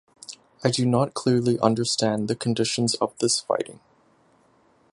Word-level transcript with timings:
I 0.63 0.71
do 0.71 0.83
not 0.87 1.13
clearly 1.13 1.59
understand 1.59 2.27
the 2.27 2.35
conditions 2.35 2.95
of 2.95 3.15
this 3.19 3.39
fighting. 3.39 3.79